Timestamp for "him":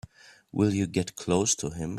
1.69-1.89